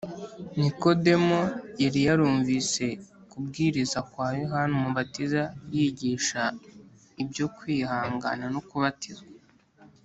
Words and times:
Nikodemo 0.59 1.39
yari 1.83 1.99
yarumvise 2.07 2.85
kubwiriza 3.29 3.99
kwa 4.11 4.27
Yohana 4.41 4.73
Umubatiza 4.79 5.41
yigisha 5.75 6.41
ibyo 7.23 7.45
kwihana 7.55 8.45
no 8.55 8.61
kubatizwa, 8.69 9.27